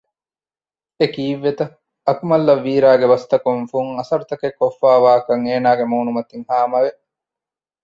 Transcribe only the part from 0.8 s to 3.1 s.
އެކީއްވެތަ؟ އަކުމަލްއަށް ވީރާގެ